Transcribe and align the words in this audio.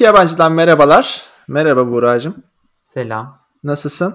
İki 0.00 0.04
yabancıdan 0.04 0.52
merhabalar. 0.52 1.24
Merhaba 1.48 1.90
Buğra'cığım. 1.90 2.42
Selam. 2.82 3.38
Nasılsın? 3.64 4.14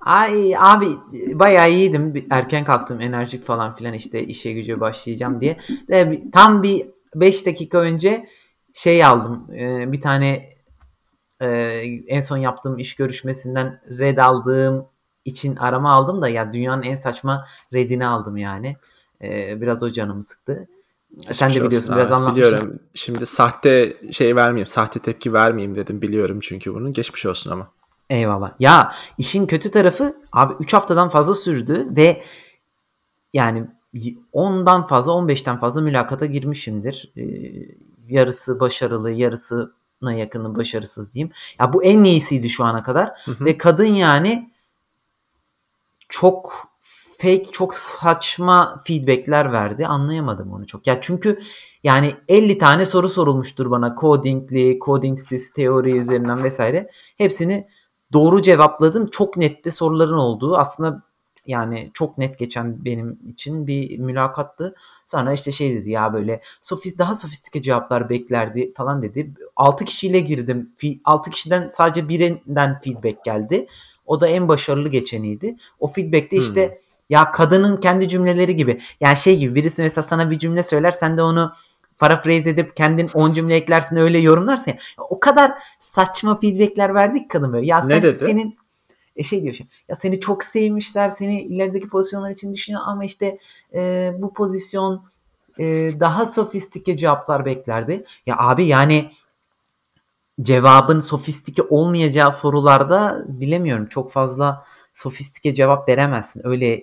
Ay 0.00 0.56
abi 0.56 0.86
bayağı 1.34 1.70
iyiydim. 1.70 2.26
Erken 2.30 2.64
kalktım 2.64 3.00
enerjik 3.00 3.44
falan 3.44 3.74
filan 3.74 3.94
işte 3.94 4.22
işe 4.22 4.52
güce 4.52 4.80
başlayacağım 4.80 5.40
diye. 5.40 5.56
De, 5.88 6.22
tam 6.32 6.62
bir 6.62 6.86
5 7.14 7.46
dakika 7.46 7.78
önce 7.78 8.28
şey 8.74 9.04
aldım. 9.04 9.46
E, 9.58 9.92
bir 9.92 10.00
tane 10.00 10.48
e, 11.40 11.48
en 12.06 12.20
son 12.20 12.36
yaptığım 12.36 12.78
iş 12.78 12.96
görüşmesinden 12.96 13.80
red 13.98 14.18
aldığım 14.18 14.86
için 15.24 15.56
arama 15.56 15.92
aldım 15.92 16.22
da 16.22 16.28
ya 16.28 16.52
dünyanın 16.52 16.82
en 16.82 16.96
saçma 16.96 17.46
redini 17.72 18.06
aldım 18.06 18.36
yani. 18.36 18.76
E, 19.22 19.60
biraz 19.60 19.82
o 19.82 19.90
canımı 19.90 20.22
sıktı. 20.22 20.68
Geçmiş 21.16 21.36
Sen 21.36 21.50
de 21.50 21.64
biliyorsun 21.64 21.92
abi. 21.92 21.98
biraz 21.98 22.12
anlatmışım. 22.12 22.52
Biliyorum. 22.52 22.78
Şimdi 22.94 23.26
sahte 23.26 23.96
şey 24.12 24.36
vermeyeyim. 24.36 24.66
Sahte 24.66 25.00
tepki 25.00 25.32
vermeyeyim 25.32 25.74
dedim. 25.74 26.02
Biliyorum 26.02 26.38
çünkü 26.42 26.74
bunun. 26.74 26.92
Geçmiş 26.92 27.26
olsun 27.26 27.50
ama. 27.50 27.70
Eyvallah. 28.10 28.52
Ya 28.60 28.92
işin 29.18 29.46
kötü 29.46 29.70
tarafı 29.70 30.16
abi 30.32 30.54
3 30.60 30.72
haftadan 30.72 31.08
fazla 31.08 31.34
sürdü 31.34 31.86
ve 31.96 32.22
yani 33.34 33.66
10'dan 34.34 34.86
fazla 34.86 35.12
15'ten 35.12 35.58
fazla 35.58 35.80
mülakata 35.80 36.26
girmişimdir. 36.26 37.12
Ee, 37.16 37.22
yarısı 38.08 38.60
başarılı, 38.60 39.10
yarısına 39.10 40.12
yakını 40.12 40.56
başarısız 40.56 41.12
diyeyim. 41.12 41.32
Ya 41.60 41.72
bu 41.72 41.84
en 41.84 42.04
iyisiydi 42.04 42.48
şu 42.48 42.64
ana 42.64 42.82
kadar 42.82 43.08
Hı 43.24 43.30
hı. 43.30 43.44
ve 43.44 43.58
kadın 43.58 43.84
yani 43.84 44.50
çok 46.08 46.68
fake, 47.18 47.44
çok 47.52 47.74
saçma 47.74 48.82
feedbackler 48.84 49.52
verdi. 49.52 49.86
Anlayamadım 49.86 50.52
onu 50.52 50.66
çok. 50.66 50.86
Ya 50.86 50.98
çünkü 51.00 51.40
yani 51.84 52.14
50 52.28 52.58
tane 52.58 52.86
soru 52.86 53.08
sorulmuştur 53.08 53.70
bana 53.70 53.96
codingli, 54.00 54.78
codingsiz 54.84 55.52
teori 55.52 55.96
üzerinden 55.96 56.44
vesaire. 56.44 56.90
Hepsini 57.18 57.68
doğru 58.12 58.42
cevapladım. 58.42 59.10
Çok 59.10 59.36
nette 59.36 59.70
soruların 59.70 60.18
olduğu 60.18 60.56
aslında 60.56 61.02
yani 61.46 61.90
çok 61.94 62.18
net 62.18 62.38
geçen 62.38 62.84
benim 62.84 63.18
için 63.28 63.66
bir 63.66 63.98
mülakattı. 63.98 64.74
Sonra 65.06 65.32
işte 65.32 65.52
şey 65.52 65.74
dedi 65.74 65.90
ya 65.90 66.12
böyle 66.12 66.42
sofis 66.60 66.98
daha 66.98 67.14
sofistike 67.14 67.62
cevaplar 67.62 68.08
beklerdi 68.08 68.72
falan 68.74 69.02
dedi. 69.02 69.34
6 69.56 69.84
kişiyle 69.84 70.20
girdim. 70.20 70.72
6 71.04 71.30
kişiden 71.30 71.68
sadece 71.68 72.08
birinden 72.08 72.80
feedback 72.80 73.24
geldi. 73.24 73.66
O 74.06 74.20
da 74.20 74.28
en 74.28 74.48
başarılı 74.48 74.88
geçeniydi. 74.88 75.56
O 75.80 75.86
feedback'te 75.86 76.36
Hmm. 76.36 76.87
Ya 77.08 77.30
kadının 77.30 77.76
kendi 77.76 78.08
cümleleri 78.08 78.56
gibi. 78.56 78.80
Yani 79.00 79.16
şey 79.16 79.38
gibi 79.38 79.54
birisi 79.54 79.82
mesela 79.82 80.02
sana 80.02 80.30
bir 80.30 80.38
cümle 80.38 80.62
söyler 80.62 80.90
sen 80.90 81.16
de 81.16 81.22
onu 81.22 81.52
paraphrase 81.98 82.50
edip 82.50 82.76
kendin 82.76 83.10
10 83.14 83.32
cümle 83.32 83.56
eklersin 83.56 83.96
öyle 83.96 84.18
yorumlarsın 84.18 84.70
ya. 84.70 84.78
O 84.98 85.20
kadar 85.20 85.52
saçma 85.78 86.40
feedbackler 86.40 86.94
verdik 86.94 87.30
kadın 87.30 87.52
böyle. 87.52 87.66
Ya 87.66 87.78
Ne 87.78 87.84
sen, 87.84 88.02
dedi? 88.02 88.16
senin 88.18 88.58
e 89.16 89.22
şey 89.22 89.42
diyor 89.42 89.54
şimdi. 89.54 89.70
Ya 89.88 89.96
seni 89.96 90.20
çok 90.20 90.44
sevmişler. 90.44 91.08
Seni 91.08 91.42
ilerideki 91.42 91.88
pozisyonlar 91.88 92.30
için 92.30 92.52
düşünüyor 92.52 92.82
ama 92.86 93.04
işte 93.04 93.38
e, 93.74 94.12
bu 94.18 94.32
pozisyon 94.32 95.02
e, 95.58 95.90
daha 96.00 96.26
sofistike 96.26 96.96
cevaplar 96.96 97.44
beklerdi. 97.44 98.04
Ya 98.26 98.36
abi 98.38 98.66
yani 98.66 99.10
cevabın 100.42 101.00
sofistike 101.00 101.62
olmayacağı 101.62 102.32
sorularda 102.32 103.24
bilemiyorum. 103.28 103.86
Çok 103.86 104.12
fazla 104.12 104.64
sofistike 104.94 105.54
cevap 105.54 105.88
veremezsin. 105.88 106.42
Öyle 106.44 106.82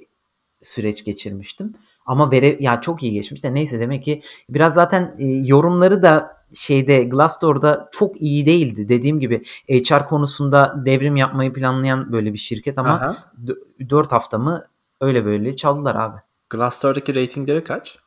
süreç 0.65 1.05
geçirmiştim. 1.05 1.73
Ama 2.05 2.31
vere 2.31 2.57
ya 2.59 2.81
çok 2.81 3.03
iyi 3.03 3.11
geçmiş 3.11 3.43
de 3.43 3.53
neyse 3.53 3.79
demek 3.79 4.03
ki 4.03 4.21
biraz 4.49 4.73
zaten 4.73 5.15
e, 5.19 5.25
yorumları 5.27 6.03
da 6.03 6.35
şeyde 6.55 7.03
Glassdoor'da 7.03 7.89
çok 7.91 8.21
iyi 8.21 8.45
değildi. 8.45 8.89
Dediğim 8.89 9.19
gibi 9.19 9.43
HR 9.69 10.07
konusunda 10.07 10.81
devrim 10.85 11.15
yapmayı 11.15 11.53
planlayan 11.53 12.11
böyle 12.11 12.33
bir 12.33 12.37
şirket 12.37 12.77
ama 12.77 12.93
Aha. 12.93 13.17
4 13.89 14.11
hafta 14.11 14.37
mı 14.37 14.65
öyle 15.01 15.25
böyle 15.25 15.55
çaldılar 15.55 15.95
abi. 15.95 16.17
Glassdoor'daki 16.49 17.15
ratingleri 17.15 17.63
kaç? 17.63 17.99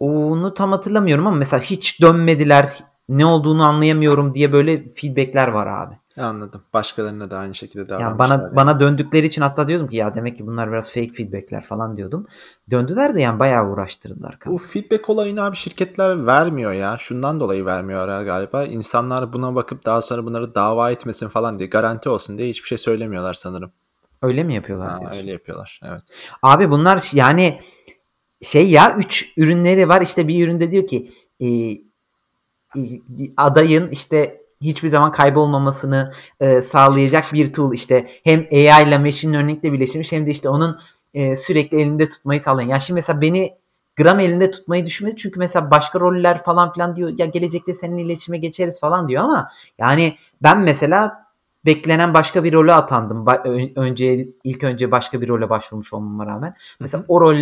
Onu 0.00 0.54
tam 0.54 0.72
hatırlamıyorum 0.72 1.26
ama 1.26 1.36
mesela 1.36 1.62
hiç 1.62 2.00
dönmediler 2.00 2.84
ne 3.08 3.26
olduğunu 3.26 3.68
anlayamıyorum 3.68 4.34
diye 4.34 4.52
böyle 4.52 4.92
feedbackler 4.92 5.48
var 5.48 5.66
abi. 5.66 5.94
Anladım. 6.20 6.62
Başkalarına 6.72 7.30
da 7.30 7.38
aynı 7.38 7.54
şekilde 7.54 7.80
Yani 7.80 7.88
davranmışlar. 7.88 8.18
bana 8.18 8.42
yani. 8.42 8.56
bana 8.56 8.80
döndükleri 8.80 9.26
için 9.26 9.42
hatta 9.42 9.68
diyordum 9.68 9.88
ki 9.88 9.96
ya 9.96 10.14
demek 10.14 10.36
ki 10.38 10.46
bunlar 10.46 10.68
biraz 10.72 10.88
fake 10.92 11.12
feedbackler 11.12 11.64
falan 11.64 11.96
diyordum. 11.96 12.26
Döndüler 12.70 13.14
de 13.14 13.20
yani 13.20 13.38
bayağı 13.38 13.68
uğraştırdılar. 13.70 14.38
Bu 14.46 14.58
feedback 14.58 15.08
olayını 15.08 15.42
abi 15.44 15.56
şirketler 15.56 16.26
vermiyor 16.26 16.72
ya. 16.72 16.96
Şundan 16.98 17.40
dolayı 17.40 17.64
vermiyorlar 17.64 18.22
galiba. 18.22 18.64
İnsanlar 18.64 19.32
buna 19.32 19.54
bakıp 19.54 19.84
daha 19.84 20.02
sonra 20.02 20.24
bunları 20.24 20.54
dava 20.54 20.90
etmesin 20.90 21.28
falan 21.28 21.58
diye 21.58 21.68
garanti 21.68 22.08
olsun 22.08 22.38
diye 22.38 22.48
hiçbir 22.48 22.68
şey 22.68 22.78
söylemiyorlar 22.78 23.34
sanırım. 23.34 23.70
Öyle 24.22 24.44
mi 24.44 24.54
yapıyorlar 24.54 24.90
Ha, 24.90 25.00
diyorsun? 25.00 25.18
öyle 25.20 25.30
yapıyorlar. 25.32 25.80
Evet. 25.84 26.02
Abi 26.42 26.70
bunlar 26.70 27.10
yani 27.14 27.60
şey 28.42 28.70
ya 28.70 28.96
3 28.96 29.32
ürünleri 29.36 29.88
var 29.88 30.02
işte 30.02 30.28
bir 30.28 30.44
üründe 30.46 30.70
diyor 30.70 30.86
ki 30.86 31.10
e, 31.40 31.46
e, 31.46 31.78
adayın 33.36 33.90
işte 33.90 34.40
hiçbir 34.60 34.88
zaman 34.88 35.12
kaybolmamasını 35.12 36.12
e, 36.40 36.60
sağlayacak 36.60 37.32
bir 37.32 37.52
tool 37.52 37.72
işte 37.72 38.06
hem 38.24 38.40
AI 38.52 38.88
ile 38.88 38.98
machine 38.98 39.36
learning 39.36 39.64
ile 39.64 39.72
birleşmiş 39.72 40.12
hem 40.12 40.26
de 40.26 40.30
işte 40.30 40.48
onun 40.48 40.78
e, 41.14 41.36
sürekli 41.36 41.80
elinde 41.80 42.08
tutmayı 42.08 42.40
sağlayan. 42.40 42.68
Ya 42.68 42.78
şimdi 42.78 42.98
mesela 42.98 43.20
beni 43.20 43.54
gram 43.96 44.20
elinde 44.20 44.50
tutmayı 44.50 44.86
düşünmedi 44.86 45.16
çünkü 45.16 45.38
mesela 45.38 45.70
başka 45.70 46.00
roller 46.00 46.44
falan 46.44 46.72
filan 46.72 46.96
diyor 46.96 47.12
ya 47.18 47.26
gelecekte 47.26 47.74
senin 47.74 47.98
iletişime 47.98 48.38
geçeriz 48.38 48.80
falan 48.80 49.08
diyor 49.08 49.24
ama 49.24 49.50
yani 49.78 50.16
ben 50.42 50.60
mesela 50.60 51.28
beklenen 51.66 52.14
başka 52.14 52.44
bir 52.44 52.52
role 52.52 52.72
atandım. 52.72 53.24
Ba- 53.24 53.72
önce 53.76 54.28
ilk 54.44 54.64
önce 54.64 54.90
başka 54.90 55.20
bir 55.20 55.28
role 55.28 55.50
başvurmuş 55.50 55.92
olmama 55.92 56.26
rağmen. 56.26 56.54
Mesela 56.80 57.04
o 57.08 57.20
rol 57.20 57.38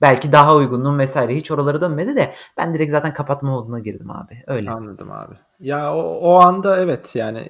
belki 0.00 0.32
daha 0.32 0.56
uygunluğum 0.56 0.98
vesaire 0.98 1.36
hiç 1.36 1.50
oralara 1.50 1.80
dönmedi 1.80 2.16
de 2.16 2.34
ben 2.56 2.74
direkt 2.74 2.90
zaten 2.90 3.12
kapatma 3.12 3.50
moduna 3.50 3.78
girdim 3.78 4.10
abi. 4.10 4.42
Öyle. 4.46 4.70
Anladım 4.70 5.12
abi. 5.12 5.34
Ya 5.60 5.94
o, 5.94 6.00
o 6.00 6.40
anda 6.40 6.80
evet 6.80 7.16
yani 7.16 7.48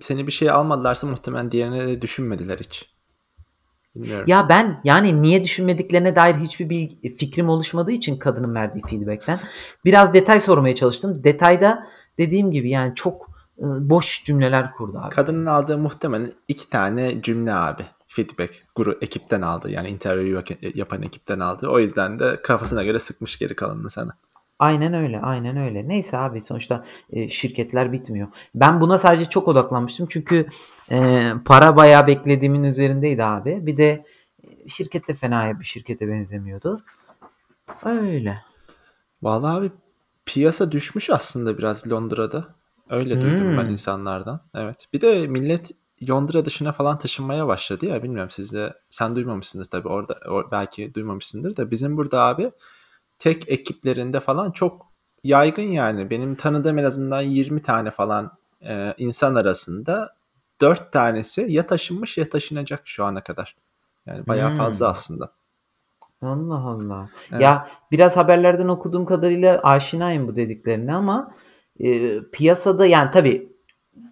seni 0.00 0.26
bir 0.26 0.32
şey 0.32 0.50
almadılarsa 0.50 1.06
muhtemelen 1.06 1.50
diğerini 1.50 1.86
de 1.86 2.02
düşünmediler 2.02 2.58
hiç. 2.58 2.94
Bilmiyorum. 3.94 4.24
Ya 4.28 4.48
ben 4.48 4.80
yani 4.84 5.22
niye 5.22 5.44
düşünmediklerine 5.44 6.16
dair 6.16 6.34
hiçbir 6.34 6.68
bilgi, 6.70 7.16
fikrim 7.16 7.48
oluşmadığı 7.48 7.92
için 7.92 8.18
kadının 8.18 8.54
verdiği 8.54 8.82
feedbackten 8.90 9.38
biraz 9.84 10.14
detay 10.14 10.40
sormaya 10.40 10.74
çalıştım. 10.74 11.24
Detayda 11.24 11.86
dediğim 12.18 12.50
gibi 12.50 12.70
yani 12.70 12.94
çok 12.94 13.30
e, 13.58 13.64
boş 13.64 14.24
cümleler 14.24 14.72
kurdu 14.72 14.98
abi. 14.98 15.14
Kadının 15.14 15.46
aldığı 15.46 15.78
muhtemelen 15.78 16.32
iki 16.48 16.70
tane 16.70 17.22
cümle 17.22 17.54
abi. 17.54 17.82
Feedback 18.14 18.62
guru 18.74 18.98
ekipten 19.00 19.42
aldı. 19.42 19.70
Yani 19.70 19.88
interview 19.88 20.70
yapan 20.74 21.02
ekipten 21.02 21.40
aldı. 21.40 21.68
O 21.68 21.78
yüzden 21.78 22.18
de 22.18 22.42
kafasına 22.42 22.84
göre 22.84 22.98
sıkmış 22.98 23.38
geri 23.38 23.56
kalanını 23.56 23.90
sana. 23.90 24.16
Aynen 24.58 24.94
öyle, 24.94 25.20
aynen 25.20 25.56
öyle. 25.56 25.88
Neyse 25.88 26.18
abi 26.18 26.40
sonuçta 26.40 26.84
e, 27.10 27.28
şirketler 27.28 27.92
bitmiyor. 27.92 28.28
Ben 28.54 28.80
buna 28.80 28.98
sadece 28.98 29.24
çok 29.24 29.48
odaklanmıştım 29.48 30.06
çünkü 30.10 30.46
e, 30.90 31.30
para 31.44 31.76
bayağı 31.76 32.06
beklediğimin 32.06 32.64
üzerindeydi 32.64 33.24
abi. 33.24 33.66
Bir 33.66 33.76
de 33.76 34.04
e, 34.44 34.68
şirket 34.68 35.08
de 35.08 35.14
fena 35.14 35.60
bir 35.60 35.64
şirkete 35.64 36.08
benzemiyordu. 36.08 36.80
Öyle. 37.84 38.38
Vallahi 39.22 39.58
abi 39.58 39.70
piyasa 40.26 40.72
düşmüş 40.72 41.10
aslında 41.10 41.58
biraz 41.58 41.90
Londra'da. 41.92 42.44
Öyle 42.90 43.20
duydum 43.22 43.56
ben 43.56 43.62
Hmm. 43.64 43.70
insanlardan. 43.70 44.40
Evet. 44.54 44.86
Bir 44.92 45.00
de 45.00 45.26
millet 45.26 45.70
Londra 46.08 46.44
dışına 46.44 46.72
falan 46.72 46.98
taşınmaya 46.98 47.46
başladı 47.46 47.86
ya. 47.86 48.02
Bilmiyorum 48.02 48.30
siz 48.30 48.52
de 48.52 48.74
sen 48.90 49.16
duymamışsındır 49.16 49.70
tabii 49.70 49.88
orada 49.88 50.18
o- 50.30 50.50
belki 50.50 50.94
duymamışsındır 50.94 51.56
da 51.56 51.70
bizim 51.70 51.96
burada 51.96 52.20
abi 52.22 52.50
tek 53.18 53.48
ekiplerinde 53.48 54.20
falan 54.20 54.50
çok 54.50 54.86
yaygın 55.24 55.62
yani. 55.62 56.10
Benim 56.10 56.34
tanıdığım 56.34 56.78
en 56.78 56.84
azından 56.84 57.20
20 57.20 57.62
tane 57.62 57.90
falan 57.90 58.30
e, 58.62 58.94
insan 58.98 59.34
arasında 59.34 60.14
4 60.60 60.92
tanesi 60.92 61.46
ya 61.48 61.66
taşınmış 61.66 62.18
ya 62.18 62.28
taşınacak 62.30 62.80
şu 62.84 63.04
ana 63.04 63.20
kadar. 63.22 63.56
Yani 64.06 64.26
bayağı 64.26 64.50
Hmm. 64.50 64.56
fazla 64.58 64.88
aslında. 64.88 65.32
Allah 66.22 66.58
Allah. 66.58 67.08
Evet. 67.30 67.40
Ya 67.40 67.68
biraz 67.92 68.16
haberlerden 68.16 68.68
okuduğum 68.68 69.04
kadarıyla 69.06 69.60
aşinayım 69.62 70.28
bu 70.28 70.36
dediklerine 70.36 70.94
ama 70.94 71.34
e, 71.80 72.20
piyasada 72.32 72.86
yani 72.86 73.10
tabii 73.10 73.53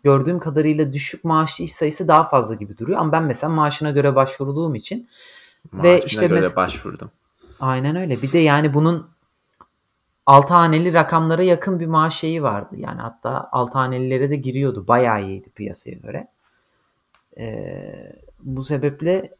gördüğüm 0.04 0.38
kadarıyla 0.38 0.92
düşük 0.92 1.24
maaşlı 1.24 1.64
iş 1.64 1.72
sayısı 1.74 2.08
daha 2.08 2.24
fazla 2.24 2.54
gibi 2.54 2.78
duruyor. 2.78 2.98
Ama 2.98 3.12
ben 3.12 3.22
mesela 3.22 3.52
maaşına 3.52 3.90
göre 3.90 4.14
başvurduğum 4.14 4.74
için 4.74 5.08
Maaşına 5.72 5.98
işte 5.98 6.26
göre 6.26 6.40
mes- 6.46 6.56
başvurdum. 6.56 7.10
aynen 7.60 7.96
öyle. 7.96 8.22
Bir 8.22 8.32
de 8.32 8.38
yani 8.38 8.74
bunun 8.74 9.10
altı 10.26 10.54
haneli 10.54 10.92
rakamlara 10.92 11.42
yakın 11.42 11.80
bir 11.80 11.86
maaş 11.86 12.16
şeyi 12.18 12.42
vardı. 12.42 12.74
Yani 12.78 13.00
hatta 13.00 13.48
altı 13.52 13.78
hanelilere 13.78 14.30
de 14.30 14.36
giriyordu. 14.36 14.88
Bayağı 14.88 15.22
iyiydi 15.22 15.50
piyasaya 15.50 15.96
göre. 15.96 16.28
Ee, 17.38 18.12
bu 18.42 18.64
sebeple 18.64 19.30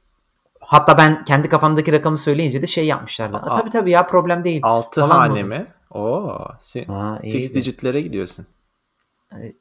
hatta 0.60 0.98
ben 0.98 1.24
kendi 1.24 1.48
kafamdaki 1.48 1.92
rakamı 1.92 2.18
söyleyince 2.18 2.62
de 2.62 2.66
şey 2.66 2.86
yapmışlardı. 2.86 3.36
Aa. 3.36 3.58
Tabii 3.60 3.70
tabii 3.70 3.90
ya 3.90 4.06
problem 4.06 4.44
değil. 4.44 4.60
6 4.64 5.00
Falan 5.00 5.16
hane 5.18 5.42
mi? 5.42 5.66
Oo, 5.90 6.38
si- 6.60 6.86
six 7.24 7.54
digitlere 7.54 8.00
gidiyorsun. 8.00 8.46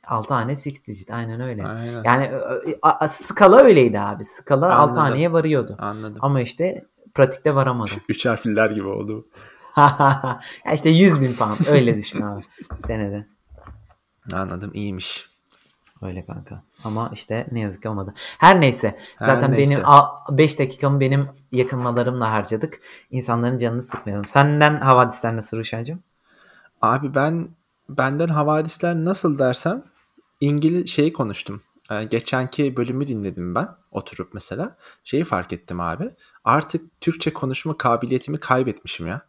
6 0.07 0.33
hane 0.33 0.51
6 0.51 0.65
digit 0.65 1.11
aynen 1.11 1.41
öyle. 1.41 1.65
Aynen. 1.67 2.03
Yani 2.03 2.31
a- 2.81 2.89
a- 2.99 3.07
skala 3.07 3.57
öyleydi 3.57 3.99
abi. 3.99 4.25
Skala 4.25 4.65
6 4.65 4.75
Anladım. 4.81 5.01
haneye 5.01 5.31
varıyordu. 5.31 5.75
Anladım. 5.79 6.17
Ama 6.21 6.41
işte 6.41 6.85
pratikte 7.13 7.55
varamadı. 7.55 7.91
Üç 8.09 8.25
harfliler 8.25 8.69
gibi 8.71 8.87
oldu. 8.87 9.27
ya 9.77 10.73
işte 10.73 10.89
100 10.89 11.21
bin 11.21 11.33
pound 11.33 11.57
öyle 11.67 11.97
düşün 11.97 12.21
abi 12.21 12.41
senede. 12.87 13.25
Anladım. 14.33 14.71
iyiymiş. 14.73 15.31
Öyle 16.01 16.25
kanka. 16.25 16.63
Ama 16.83 17.09
işte 17.13 17.47
ne 17.51 17.59
yazık 17.59 17.81
ki 17.81 17.89
olmadı. 17.89 18.13
Her 18.37 18.61
neyse. 18.61 18.97
Her 19.19 19.25
Zaten 19.25 19.51
neyse. 19.51 19.75
benim 19.75 19.85
5 20.37 20.59
dakikamı 20.59 20.99
benim 20.99 21.29
yakınmalarımla 21.51 22.31
harcadık. 22.31 22.79
İnsanların 23.11 23.57
canını 23.57 23.83
sıkmayalım. 23.83 24.27
Senden 24.27 24.77
havadisler 24.77 25.35
nasıl 25.35 25.57
Ruşen'cim? 25.57 26.03
Abi 26.81 27.15
ben 27.15 27.47
benden 27.89 28.27
havadisler 28.27 28.95
nasıl 28.95 29.39
dersem 29.39 29.83
İngiliz 30.41 30.89
şeyi 30.89 31.13
konuştum. 31.13 31.61
Ee, 31.91 32.03
geçenki 32.03 32.77
bölümü 32.77 33.07
dinledim 33.07 33.55
ben 33.55 33.67
oturup 33.91 34.33
mesela. 34.33 34.77
Şeyi 35.03 35.23
fark 35.23 35.53
ettim 35.53 35.79
abi. 35.79 36.09
Artık 36.43 37.01
Türkçe 37.01 37.33
konuşma 37.33 37.77
kabiliyetimi 37.77 38.37
kaybetmişim 38.37 39.07
ya. 39.07 39.21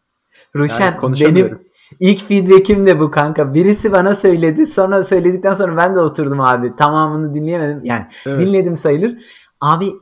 Ruşen 0.56 0.80
Yani 0.80 1.20
benim 1.20 1.60
ilk 2.00 2.28
feedback'im 2.28 2.86
de 2.86 3.00
bu 3.00 3.10
kanka. 3.10 3.54
Birisi 3.54 3.92
bana 3.92 4.14
söyledi. 4.14 4.66
Sonra 4.66 5.04
söyledikten 5.04 5.52
sonra 5.52 5.76
ben 5.76 5.94
de 5.94 6.00
oturdum 6.00 6.40
abi. 6.40 6.76
Tamamını 6.76 7.34
dinleyemedim. 7.34 7.84
Yani 7.84 8.06
Evet. 8.26 8.40
dinledim 8.40 8.76
sayılır. 8.76 9.18
Abi 9.60 9.92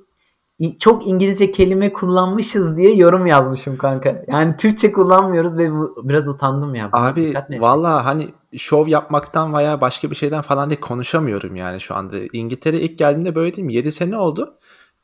çok 0.78 1.06
İngilizce 1.06 1.52
kelime 1.52 1.92
kullanmışız 1.92 2.76
diye 2.76 2.94
yorum 2.94 3.26
yazmışım 3.26 3.76
kanka. 3.76 4.24
Yani 4.28 4.56
Türkçe 4.56 4.92
kullanmıyoruz 4.92 5.58
ve 5.58 5.72
bu, 5.72 5.94
biraz 6.04 6.28
utandım 6.28 6.74
ya. 6.74 6.88
Abi 6.92 7.34
valla 7.50 8.04
hani 8.04 8.34
şov 8.56 8.88
yapmaktan 8.88 9.54
veya 9.54 9.80
başka 9.80 10.10
bir 10.10 10.16
şeyden 10.16 10.40
falan 10.40 10.70
diye 10.70 10.80
konuşamıyorum 10.80 11.56
yani 11.56 11.80
şu 11.80 11.94
anda. 11.94 12.16
İngiltere 12.32 12.80
ilk 12.80 12.98
geldiğimde 12.98 13.34
böyle 13.34 13.56
değil 13.56 13.66
mi? 13.66 13.74
7 13.74 13.92
sene 13.92 14.16
oldu. 14.16 14.54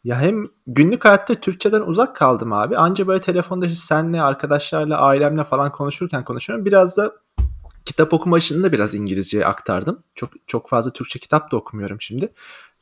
Ya 0.05 0.20
hem 0.20 0.44
günlük 0.67 1.05
hayatta 1.05 1.35
Türkçeden 1.35 1.81
uzak 1.81 2.17
kaldım 2.17 2.53
abi. 2.53 2.76
Anca 2.76 3.06
böyle 3.06 3.20
telefonda 3.20 3.67
işte 3.67 3.79
senle, 3.79 4.23
arkadaşlarla, 4.23 4.99
ailemle 4.99 5.44
falan 5.44 5.73
konuşurken 5.73 6.25
konuşuyorum. 6.25 6.64
Biraz 6.64 6.97
da 6.97 7.12
kitap 7.85 8.12
okuma 8.12 8.38
işini 8.38 8.64
de 8.64 8.73
biraz 8.73 8.94
İngilizceye 8.94 9.47
aktardım. 9.47 10.03
Çok 10.14 10.31
çok 10.47 10.69
fazla 10.69 10.91
Türkçe 10.91 11.19
kitap 11.19 11.53
da 11.53 11.56
okumuyorum 11.56 12.00
şimdi. 12.00 12.32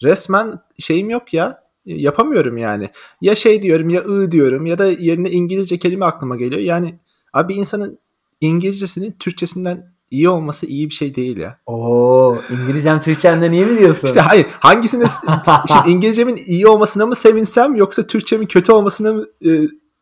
Resmen 0.02 0.60
şeyim 0.78 1.10
yok 1.10 1.34
ya. 1.34 1.63
Yapamıyorum 1.86 2.56
yani. 2.56 2.90
Ya 3.20 3.34
şey 3.34 3.62
diyorum 3.62 3.88
ya 3.88 4.00
ı 4.00 4.32
diyorum 4.32 4.66
ya 4.66 4.78
da 4.78 4.86
yerine 4.86 5.30
İngilizce 5.30 5.78
kelime 5.78 6.04
aklıma 6.06 6.36
geliyor. 6.36 6.60
Yani 6.60 6.94
abi 7.32 7.54
insanın 7.54 7.98
İngilizcesinin 8.40 9.12
Türkçesinden 9.12 9.94
iyi 10.10 10.28
olması 10.28 10.66
iyi 10.66 10.88
bir 10.88 10.94
şey 10.94 11.14
değil 11.14 11.36
ya. 11.36 11.58
Oo, 11.66 12.36
İngilizcem 12.50 13.00
Türkçemden 13.00 13.52
iyi 13.52 13.66
mi 13.66 13.78
diyorsun? 13.78 14.06
İşte 14.06 14.20
hayır 14.20 14.46
hangisine 14.60 15.04
şimdi 15.72 15.90
İngilizcemin 15.90 16.36
iyi 16.46 16.66
olmasına 16.66 17.06
mı 17.06 17.16
sevinsem 17.16 17.74
yoksa 17.74 18.06
Türkçemin 18.06 18.46
kötü 18.46 18.72
olmasına 18.72 19.12
mı 19.12 19.26
e, 19.46 19.50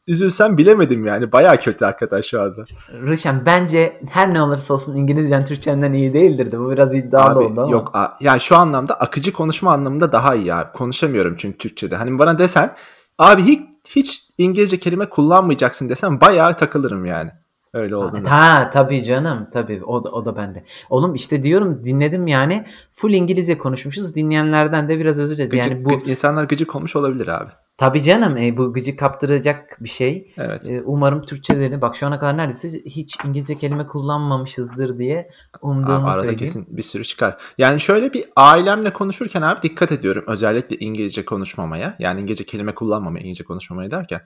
üzülsem 0.06 0.58
bilemedim 0.58 1.06
yani. 1.06 1.32
Baya 1.32 1.60
kötü 1.60 1.84
hakikaten 1.84 2.20
şu 2.20 2.40
anda. 2.42 2.64
Ruşen 3.02 3.46
bence 3.46 4.00
her 4.10 4.34
ne 4.34 4.42
olursa 4.42 4.74
olsun 4.74 4.96
İngilizcen 4.96 5.44
Türkçenden 5.44 5.92
iyi 5.92 6.14
değildir 6.14 6.52
de 6.52 6.58
bu 6.60 6.70
biraz 6.70 6.94
iddialı 6.94 7.38
Abi, 7.38 7.44
oldu 7.44 7.60
ama. 7.60 7.70
yok 7.72 7.90
a- 7.94 8.12
yani 8.20 8.40
şu 8.40 8.56
anlamda 8.56 8.94
akıcı 8.94 9.32
konuşma 9.32 9.72
anlamında 9.72 10.12
daha 10.12 10.34
iyi 10.34 10.54
abi. 10.54 10.72
Konuşamıyorum 10.72 11.34
çünkü 11.38 11.58
Türkçe'de. 11.58 11.96
Hani 11.96 12.18
bana 12.18 12.38
desen 12.38 12.74
abi 13.18 13.42
hiç, 13.42 13.60
hiç 13.88 14.22
İngilizce 14.38 14.78
kelime 14.78 15.08
kullanmayacaksın 15.08 15.88
desen 15.88 16.20
bayağı 16.20 16.56
takılırım 16.56 17.04
yani. 17.06 17.30
Öyle 17.74 17.96
olduğunda. 17.96 18.30
Ha 18.30 18.70
tabii 18.70 19.04
canım 19.04 19.46
tabii 19.52 19.84
o 19.84 20.04
da, 20.04 20.08
o 20.10 20.24
da 20.24 20.36
bende. 20.36 20.64
Oğlum 20.90 21.14
işte 21.14 21.42
diyorum 21.42 21.84
dinledim 21.84 22.26
yani 22.26 22.64
full 22.90 23.12
İngilizce 23.12 23.58
konuşmuşuz. 23.58 24.14
Dinleyenlerden 24.14 24.88
de 24.88 24.98
biraz 24.98 25.20
özür 25.20 25.36
dileriz. 25.36 25.50
Gıcık, 25.50 25.70
Yani 25.70 25.84
bu 25.84 25.90
gı- 25.92 26.10
insanlar 26.10 26.44
gıcık 26.44 26.76
olmuş 26.76 26.96
olabilir 26.96 27.28
abi. 27.28 27.50
tabii 27.78 28.02
canım 28.02 28.36
e, 28.36 28.56
bu 28.56 28.72
gıcı 28.72 28.96
kaptıracak 28.96 29.76
bir 29.80 29.88
şey. 29.88 30.32
Evet. 30.38 30.70
E, 30.70 30.82
umarım 30.84 31.22
Türkçeleri 31.22 31.80
bak 31.80 31.96
şu 31.96 32.06
ana 32.06 32.18
kadar 32.18 32.36
neredeyse 32.36 32.68
hiç 32.86 33.16
İngilizce 33.24 33.58
kelime 33.58 33.86
kullanmamışızdır 33.86 34.98
diye 34.98 35.28
umduğumu 35.62 35.96
Abi 35.96 36.04
arada 36.04 36.14
söyleyeyim. 36.14 36.38
kesin 36.38 36.66
bir 36.76 36.82
sürü 36.82 37.04
çıkar. 37.04 37.36
Yani 37.58 37.80
şöyle 37.80 38.12
bir 38.12 38.24
ailemle 38.36 38.92
konuşurken 38.92 39.42
abi 39.42 39.62
dikkat 39.62 39.92
ediyorum. 39.92 40.24
Özellikle 40.26 40.76
İngilizce 40.76 41.24
konuşmamaya. 41.24 41.94
Yani 41.98 42.20
İngilizce 42.20 42.44
kelime 42.44 42.74
kullanmamaya, 42.74 43.20
İngilizce 43.20 43.44
konuşmamaya 43.44 43.90
derken. 43.90 44.20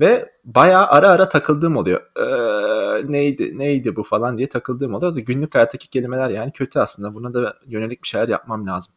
Ve 0.00 0.30
bayağı 0.44 0.86
ara 0.86 1.08
ara 1.10 1.28
takıldığım 1.28 1.76
oluyor. 1.76 2.00
Ee, 2.16 3.12
neydi 3.12 3.58
neydi 3.58 3.96
bu 3.96 4.02
falan 4.02 4.38
diye 4.38 4.48
takıldığım 4.48 4.94
oluyor. 4.94 5.14
Da 5.14 5.20
günlük 5.20 5.54
hayattaki 5.54 5.90
kelimeler 5.90 6.30
yani 6.30 6.52
kötü 6.52 6.78
aslında. 6.78 7.14
Buna 7.14 7.34
da 7.34 7.54
yönelik 7.66 8.02
bir 8.02 8.08
şeyler 8.08 8.28
yapmam 8.28 8.66
lazım. 8.66 8.92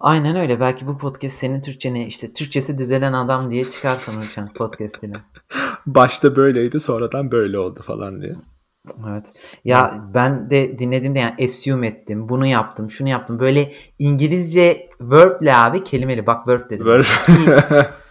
Aynen 0.00 0.36
öyle. 0.36 0.60
Belki 0.60 0.86
bu 0.86 0.98
podcast 0.98 1.36
senin 1.36 1.60
Türkçeni 1.60 2.06
işte 2.06 2.32
Türkçesi 2.32 2.78
düzelen 2.78 3.12
adam 3.12 3.50
diye 3.50 3.70
çıkarsın 3.70 4.20
Ruşen 4.20 4.52
podcast'ine. 4.52 5.16
Başta 5.86 6.36
böyleydi 6.36 6.80
sonradan 6.80 7.30
böyle 7.30 7.58
oldu 7.58 7.82
falan 7.82 8.22
diye. 8.22 8.34
Evet. 9.10 9.32
Ya 9.64 10.04
ben 10.14 10.50
de 10.50 10.78
dinlediğimde 10.78 11.18
yani 11.18 11.44
assume 11.44 11.86
ettim. 11.86 12.28
Bunu 12.28 12.46
yaptım, 12.46 12.90
şunu 12.90 13.08
yaptım. 13.08 13.38
Böyle 13.40 13.72
İngilizce 13.98 14.90
verb'le 15.00 15.54
abi 15.54 15.84
kelimeli. 15.84 16.26
Bak 16.26 16.48
verb 16.48 16.70
dedim. 16.70 16.86
Fiil- 16.86 17.86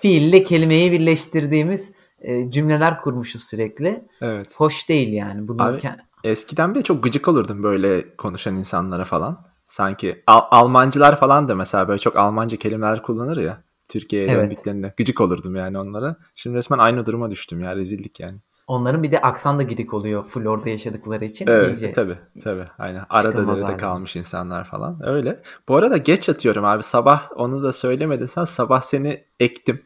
Fiille 0.00 0.44
kelimeyi 0.44 0.92
birleştirdiğimiz 0.92 1.90
e, 2.20 2.50
cümleler 2.50 3.00
kurmuşuz 3.00 3.42
sürekli. 3.42 4.04
evet. 4.20 4.54
Hoş 4.60 4.88
değil 4.88 5.12
yani. 5.12 5.48
Bunu 5.48 5.62
Abi, 5.62 5.78
ke- 5.78 5.98
Eskiden 6.24 6.74
bile 6.74 6.82
çok 6.82 7.02
gıcık 7.04 7.28
olurdum 7.28 7.62
böyle 7.62 8.16
konuşan 8.16 8.56
insanlara 8.56 9.04
falan. 9.04 9.46
Sanki 9.66 10.22
Al- 10.26 10.46
Almancılar 10.50 11.20
falan 11.20 11.48
da 11.48 11.54
mesela 11.54 11.88
böyle 11.88 11.98
çok 11.98 12.16
Almanca 12.16 12.56
kelimeler 12.56 13.02
kullanır 13.02 13.36
ya. 13.36 13.62
Türkiye'ye 13.88 14.28
Evet. 14.28 14.42
döndüklerinde. 14.50 14.94
Gıcık 14.96 15.20
olurdum 15.20 15.56
yani 15.56 15.78
onlara. 15.78 16.16
Şimdi 16.34 16.56
resmen 16.56 16.78
aynı 16.78 17.06
duruma 17.06 17.30
düştüm 17.30 17.60
ya 17.60 17.76
rezillik 17.76 18.20
yani. 18.20 18.38
Onların 18.66 19.02
bir 19.02 19.12
de 19.12 19.20
aksan 19.20 19.58
da 19.58 19.62
gidik 19.62 19.94
oluyor 19.94 20.24
full 20.24 20.46
orada 20.46 20.68
yaşadıkları 20.68 21.24
için. 21.24 21.46
Evet 21.46 21.70
iyice. 21.76 21.92
tabii 21.92 22.18
tabii 22.42 22.64
aynen. 22.78 23.04
Arada 23.10 23.56
derede 23.56 23.76
kalmış 23.76 24.16
insanlar 24.16 24.64
falan 24.64 25.00
öyle. 25.08 25.42
Bu 25.68 25.76
arada 25.76 25.96
geç 25.96 26.28
yatıyorum 26.28 26.64
abi 26.64 26.82
sabah 26.82 27.30
onu 27.36 27.62
da 27.62 27.72
söylemedin 27.72 28.26
sen 28.26 28.44
sabah 28.44 28.80
seni 28.80 29.24
ektim. 29.40 29.82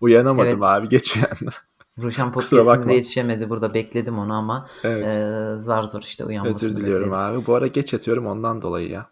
Uyanamadım 0.00 0.48
Evet. 0.50 0.62
abi 0.62 0.88
geç 0.88 1.16
uyandım. 1.16 1.52
Ruşen 1.98 2.32
podcast'inde 2.32 2.94
yetişemedi. 2.94 3.50
Burada 3.50 3.74
bekledim 3.74 4.18
onu 4.18 4.34
ama 4.34 4.66
Evet. 4.84 5.12
e, 5.12 5.58
zar 5.58 5.82
zor 5.82 6.02
işte 6.02 6.24
uyanmasını 6.24 6.68
Özür 6.68 6.76
diliyorum 6.76 7.10
bekledim. 7.12 7.38
abi. 7.38 7.46
Bu 7.46 7.54
ara 7.54 7.66
geç 7.66 7.92
yatıyorum 7.92 8.26
ondan 8.26 8.62
dolayı 8.62 8.90
ya. 8.90 9.06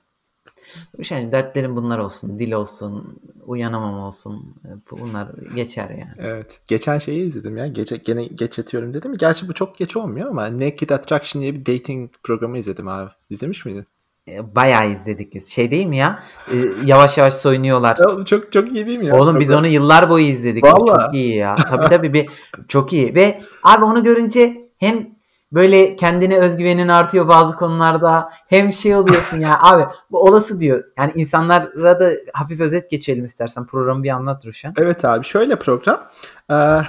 Ruşen 0.99 1.33
dertlerim 1.33 1.77
bunlar 1.77 1.99
olsun. 1.99 2.39
Dil 2.39 2.53
olsun, 2.53 3.19
uyanamam 3.47 3.99
olsun. 3.99 4.55
E, 4.65 4.69
Bunlar 4.91 5.29
geçer 5.55 5.91
yani. 5.91 6.13
Evet. 6.19 6.61
Geçen 6.69 6.99
şeyi 6.99 7.25
izledim 7.27 7.57
ya. 7.57 7.67
Gece 7.67 7.97
gene 7.97 8.27
geç 8.27 8.59
yatıyorum 8.59 8.95
dedim. 8.95 9.15
Gerçi 9.19 9.49
bu 9.49 9.53
çok 9.53 9.77
geç 9.79 9.97
olmuyor 9.97 10.31
ama 10.31 10.53
Naked 10.59 10.91
Attraction 10.91 11.43
diye 11.43 11.55
bir 11.55 11.67
dating 11.67 12.11
programı 12.23 12.59
izledim 12.59 12.89
abi. 12.89 13.11
İzlemiş 13.31 13.65
miydin? 13.65 13.87
E, 14.29 14.55
Bayağı 14.55 14.91
izledik 14.91 15.35
biz. 15.35 15.49
Şey 15.49 15.71
değil 15.71 15.87
mi 15.87 15.97
ya? 15.97 16.23
E, 16.53 16.57
yavaş 16.85 17.19
yavaş 17.19 17.35
soyunuyorlar. 17.35 17.99
Ya, 18.19 18.25
çok 18.25 18.53
çok 18.53 18.73
iyi 18.73 18.87
değil 18.87 18.99
mi 18.99 19.07
ya? 19.07 19.17
Oğlum 19.17 19.41
biz 19.41 19.51
onu 19.51 19.67
yıllar 19.67 20.11
boyu 20.11 20.25
izledik. 20.25 20.65
Vallahi. 20.65 21.05
çok 21.05 21.15
iyi 21.15 21.37
ya. 21.37 21.57
Tabii 21.57 21.89
tabii 21.89 22.13
bir 22.13 22.29
çok 22.69 22.93
iyi. 22.93 23.15
Ve 23.15 23.41
abi 23.63 23.85
onu 23.85 24.05
görünce 24.05 24.71
hem 24.79 25.15
böyle 25.53 25.97
kendine 25.97 26.39
özgüvenin 26.39 26.89
artıyor 26.89 27.29
bazı 27.29 27.57
konularda 27.57 28.29
hem 28.47 28.73
şey 28.73 28.97
oluyorsun 28.97 29.41
ya 29.41 29.59
abi 29.63 29.85
bu 30.11 30.21
olası 30.21 30.61
diyor. 30.61 30.85
Yani 30.99 31.13
insanlara 31.15 32.01
da 32.01 32.13
hafif 32.33 32.61
özet 32.61 32.91
geçelim 32.91 33.25
istersen. 33.25 33.67
Programı 33.67 34.03
bir 34.03 34.11
anlat 34.11 34.47
Ruşen. 34.47 34.75
Evet 34.77 35.05
abi 35.05 35.25
şöyle 35.25 35.57
program. 35.57 36.03
Ee, 36.51 36.81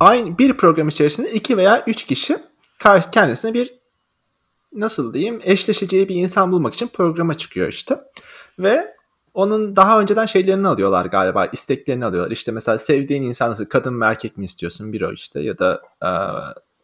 aynı 0.00 0.38
bir 0.38 0.56
program 0.56 0.88
içerisinde 0.88 1.30
iki 1.30 1.56
veya 1.56 1.84
üç 1.86 2.04
kişi 2.04 2.36
karşı 2.78 3.10
kendisine 3.10 3.54
bir 3.54 3.74
nasıl 4.72 5.14
diyeyim 5.14 5.40
eşleşeceği 5.44 6.08
bir 6.08 6.14
insan 6.14 6.52
bulmak 6.52 6.74
için 6.74 6.88
programa 6.88 7.34
çıkıyor 7.34 7.68
işte. 7.68 8.00
Ve 8.58 8.94
onun 9.34 9.76
daha 9.76 10.00
önceden 10.00 10.26
şeylerini 10.26 10.68
alıyorlar 10.68 11.06
galiba 11.06 11.46
isteklerini 11.46 12.04
alıyorlar. 12.04 12.30
İşte 12.30 12.52
mesela 12.52 12.78
sevdiğin 12.78 13.22
insan 13.22 13.50
nasıl 13.50 13.64
kadın 13.64 13.94
mı 13.94 14.04
erkek 14.04 14.36
mi 14.36 14.44
istiyorsun 14.44 14.92
bir 14.92 15.02
o 15.02 15.12
işte 15.12 15.40
ya 15.40 15.58
da 15.58 15.82
e, 16.02 16.10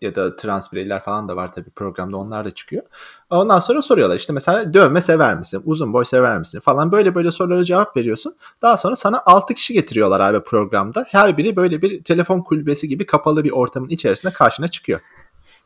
ya 0.00 0.14
da 0.14 0.36
trans 0.36 0.72
bireyler 0.72 1.00
falan 1.00 1.28
da 1.28 1.36
var 1.36 1.52
tabii 1.52 1.70
programda 1.70 2.16
onlar 2.16 2.44
da 2.44 2.50
çıkıyor. 2.50 2.82
Ondan 3.30 3.58
sonra 3.58 3.82
soruyorlar 3.82 4.16
işte 4.16 4.32
mesela 4.32 4.74
dövme 4.74 5.00
sever 5.00 5.34
misin? 5.34 5.62
Uzun 5.64 5.92
boy 5.92 6.04
sever 6.04 6.38
misin? 6.38 6.60
Falan 6.60 6.92
böyle 6.92 7.14
böyle 7.14 7.30
sorulara 7.30 7.64
cevap 7.64 7.96
veriyorsun. 7.96 8.34
Daha 8.62 8.76
sonra 8.76 8.96
sana 8.96 9.22
6 9.26 9.54
kişi 9.54 9.74
getiriyorlar 9.74 10.20
abi 10.20 10.40
programda. 10.40 11.06
Her 11.08 11.36
biri 11.36 11.56
böyle 11.56 11.82
bir 11.82 12.04
telefon 12.04 12.40
kulübesi 12.40 12.88
gibi 12.88 13.06
kapalı 13.06 13.44
bir 13.44 13.50
ortamın 13.50 13.88
içerisinde 13.88 14.32
karşına 14.32 14.68
çıkıyor. 14.68 15.00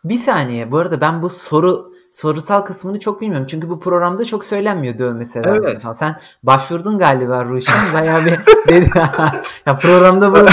Bir 0.05 0.19
saniye. 0.19 0.71
Bu 0.71 0.79
arada 0.79 1.01
ben 1.01 1.23
bu 1.23 1.29
soru 1.29 1.93
sorusal 2.11 2.61
kısmını 2.61 3.01
çok 3.01 3.21
bilmiyorum. 3.21 3.47
Çünkü 3.51 3.69
bu 3.69 3.81
programda 3.81 4.25
çok 4.25 4.45
söylenmiyor 4.45 4.99
dövme 4.99 5.25
sever 5.25 5.57
Evet. 5.57 5.83
falan. 5.83 5.93
Sen 5.93 6.21
başvurdun 6.43 6.99
galiba 6.99 7.45
Ruşen. 7.45 7.93
Bayağı 7.95 8.25
bir 8.25 8.39
dedi. 8.69 8.91
ya 9.67 9.79
programda 9.79 10.33
bu 10.35 10.47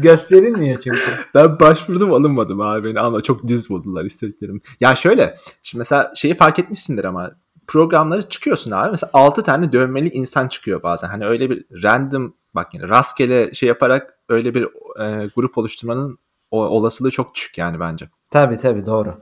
gösterilmiyor 0.00 0.80
çünkü. 0.80 1.00
Ben 1.34 1.60
başvurdum 1.60 2.12
alınmadım 2.12 2.60
abi 2.60 2.88
beni 2.88 3.00
ama 3.00 3.20
çok 3.20 3.48
düz 3.48 3.70
buldular 3.70 4.04
istediklerim. 4.04 4.60
Ya 4.80 4.96
şöyle 4.96 5.36
şimdi 5.62 5.78
mesela 5.78 6.12
şeyi 6.14 6.34
fark 6.34 6.58
etmişsindir 6.58 7.04
ama 7.04 7.30
programları 7.66 8.28
çıkıyorsun 8.28 8.70
abi. 8.70 8.90
Mesela 8.90 9.10
6 9.12 9.42
tane 9.42 9.72
dövmeli 9.72 10.08
insan 10.08 10.48
çıkıyor 10.48 10.82
bazen. 10.82 11.08
Hani 11.08 11.26
öyle 11.26 11.50
bir 11.50 11.64
random 11.82 12.34
bak 12.54 12.74
yine 12.74 12.88
rastgele 12.88 13.54
şey 13.54 13.66
yaparak 13.66 14.18
öyle 14.28 14.54
bir 14.54 14.64
e, 15.00 15.28
grup 15.36 15.58
oluşturmanın 15.58 16.18
o, 16.50 16.64
olasılığı 16.66 17.10
çok 17.10 17.34
düşük 17.34 17.58
yani 17.58 17.80
bence. 17.80 18.08
Tabii 18.30 18.56
tabii 18.56 18.86
doğru. 18.86 19.14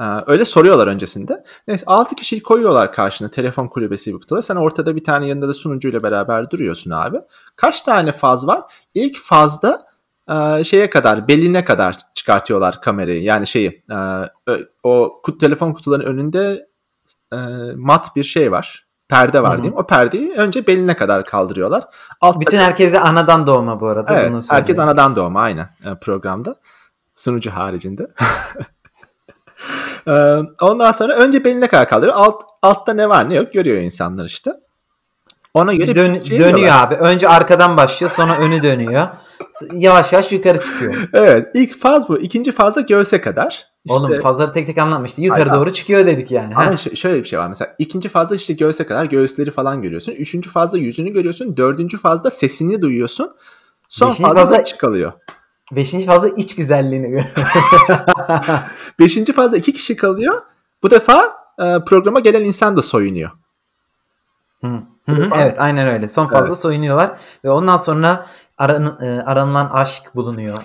Ee, 0.00 0.04
öyle 0.26 0.44
soruyorlar 0.44 0.86
öncesinde. 0.86 1.44
Neyse 1.68 1.84
6 1.86 2.14
kişiyi 2.14 2.42
koyuyorlar 2.42 2.92
karşına 2.92 3.28
telefon 3.28 3.66
kulübesi 3.66 4.12
kutuda. 4.12 4.42
Sen 4.42 4.56
ortada 4.56 4.96
bir 4.96 5.04
tane 5.04 5.28
yanında 5.28 5.48
da 5.48 5.52
sunucuyla 5.52 6.02
beraber 6.02 6.50
duruyorsun 6.50 6.90
abi. 6.90 7.18
Kaç 7.56 7.82
tane 7.82 8.12
faz 8.12 8.46
var? 8.46 8.62
İlk 8.94 9.18
fazda 9.18 9.86
e, 10.30 10.64
şeye 10.64 10.90
kadar 10.90 11.28
beline 11.28 11.64
kadar 11.64 11.96
çıkartıyorlar 12.14 12.80
kamerayı. 12.80 13.22
Yani 13.22 13.46
şeyi 13.46 13.84
e, 13.90 14.52
o 14.82 15.20
kut, 15.22 15.40
telefon 15.40 15.72
kutularının 15.72 16.06
önünde 16.06 16.68
e, 17.32 17.36
mat 17.76 18.16
bir 18.16 18.24
şey 18.24 18.52
var. 18.52 18.86
Perde 19.08 19.42
var 19.42 19.56
diyeyim. 19.56 19.76
O 19.76 19.86
perdeyi 19.86 20.32
önce 20.32 20.66
beline 20.66 20.96
kadar 20.96 21.24
kaldırıyorlar. 21.24 21.84
Altta 22.20 22.40
Bütün 22.40 22.58
herkese 22.58 23.00
anadan 23.00 23.46
doğma 23.46 23.80
bu 23.80 23.86
arada. 23.86 24.20
Evet, 24.20 24.44
herkes 24.50 24.78
anadan 24.78 25.16
doğma 25.16 25.40
aynen 25.40 25.68
e, 25.84 25.94
programda. 26.00 26.54
Sunucu 27.16 27.50
haricinde. 27.50 28.06
Ee, 30.08 30.36
Ondan 30.60 30.92
sonra 30.92 31.16
önce 31.16 31.44
beline 31.44 31.68
kadar 31.68 31.88
kaldırıyor. 31.88 32.16
Alt, 32.16 32.42
altta 32.62 32.92
ne 32.94 33.08
var 33.08 33.30
ne 33.30 33.34
yok 33.34 33.52
görüyor 33.52 33.76
insanlar 33.76 34.24
işte. 34.24 34.52
Ona 35.54 35.74
göre 35.74 35.94
Dön- 35.94 36.20
şey 36.20 36.38
dönüyor 36.38 36.56
diyorlar. 36.58 36.82
abi. 36.86 36.94
Önce 36.94 37.28
arkadan 37.28 37.76
başlıyor 37.76 38.12
sonra 38.12 38.36
önü 38.38 38.62
dönüyor. 38.62 39.08
Yavaş 39.72 40.12
yavaş 40.12 40.32
yukarı 40.32 40.60
çıkıyor. 40.62 40.94
Evet 41.12 41.48
ilk 41.54 41.80
faz 41.80 42.08
bu. 42.08 42.18
İkinci 42.18 42.52
fazda 42.52 42.80
göğse 42.80 43.20
kadar. 43.20 43.66
İşte, 43.84 43.94
Oğlum 43.98 44.20
fazları 44.20 44.52
tek 44.52 44.66
tek 44.66 44.78
anlatmıştı. 44.78 45.22
Yukarı 45.22 45.42
Aynen. 45.42 45.54
doğru 45.54 45.72
çıkıyor 45.72 46.06
dedik 46.06 46.30
yani. 46.30 46.54
Ha. 46.54 46.62
ama 46.62 46.76
ş- 46.76 46.96
şöyle 46.96 47.18
bir 47.22 47.28
şey 47.28 47.38
var 47.38 47.48
mesela 47.48 47.74
ikinci 47.78 48.08
fazda 48.08 48.34
işte 48.34 48.54
göğse 48.54 48.86
kadar 48.86 49.04
göğüsleri 49.04 49.50
falan 49.50 49.82
görüyorsun. 49.82 50.12
Üçüncü 50.12 50.50
fazda 50.50 50.78
yüzünü 50.78 51.10
görüyorsun. 51.10 51.56
Dördüncü 51.56 51.96
fazda 51.98 52.30
sesini 52.30 52.82
duyuyorsun. 52.82 53.36
Son 53.88 54.08
Beşinci 54.10 54.22
fazda 54.28 54.40
fazda- 54.46 54.62
iç 54.62 54.76
kalıyor. 54.78 55.12
Beşinci 55.72 56.06
fazla 56.06 56.28
iç 56.28 56.56
güzelliğini 56.56 57.10
gör. 57.10 57.24
Beşinci 58.98 59.32
fazda 59.32 59.56
iki 59.56 59.72
kişi 59.72 59.96
kalıyor. 59.96 60.42
Bu 60.82 60.90
defa 60.90 61.36
e, 61.58 61.84
programa 61.86 62.20
gelen 62.20 62.44
insan 62.44 62.76
da 62.76 62.82
soyunuyor. 62.82 63.30
Hı. 64.60 64.80
Hı 65.06 65.12
hı, 65.12 65.30
evet 65.36 65.54
aynen 65.58 65.86
öyle. 65.88 66.08
Son 66.08 66.28
fazla 66.28 66.48
Evet. 66.48 66.58
soyunuyorlar 66.58 67.16
ve 67.44 67.50
ondan 67.50 67.76
sonra 67.76 68.26
aran, 68.58 68.98
e, 69.02 69.22
aranılan 69.22 69.70
aşk 69.72 70.02
bulunuyor. 70.14 70.62